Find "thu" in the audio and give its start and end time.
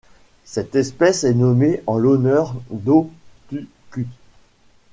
3.49-3.69